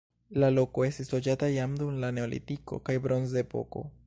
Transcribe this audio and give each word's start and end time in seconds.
La 0.43 0.47
loko 0.53 0.85
estis 0.87 1.13
loĝata 1.15 1.51
jam 1.57 1.77
dum 1.83 2.03
la 2.05 2.11
neolitiko 2.19 2.85
kaj 2.89 3.01
bronzepoko. 3.09 3.91